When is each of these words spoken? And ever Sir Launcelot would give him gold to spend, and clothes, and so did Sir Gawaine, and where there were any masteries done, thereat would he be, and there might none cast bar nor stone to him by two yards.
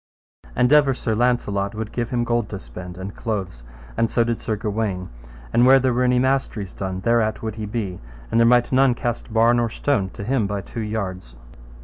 And 0.55 0.73
ever 0.73 0.95
Sir 0.95 1.13
Launcelot 1.13 1.75
would 1.75 1.91
give 1.91 2.09
him 2.09 2.23
gold 2.23 2.49
to 2.49 2.57
spend, 2.59 2.97
and 2.97 3.15
clothes, 3.15 3.63
and 3.95 4.09
so 4.09 4.23
did 4.23 4.39
Sir 4.39 4.55
Gawaine, 4.55 5.09
and 5.53 5.63
where 5.63 5.77
there 5.79 5.93
were 5.93 6.01
any 6.01 6.17
masteries 6.17 6.73
done, 6.73 7.01
thereat 7.01 7.43
would 7.43 7.53
he 7.53 7.67
be, 7.67 7.99
and 8.31 8.39
there 8.39 8.47
might 8.47 8.71
none 8.71 8.95
cast 8.95 9.31
bar 9.31 9.53
nor 9.53 9.69
stone 9.69 10.09
to 10.15 10.23
him 10.23 10.47
by 10.47 10.61
two 10.61 10.81
yards. 10.81 11.35